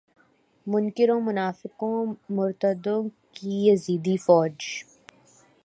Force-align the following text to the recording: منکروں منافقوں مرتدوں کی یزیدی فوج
منکروں 0.67 1.19
منافقوں 1.21 1.97
مرتدوں 2.29 3.01
کی 3.33 3.51
یزیدی 3.67 4.17
فوج 4.17 4.57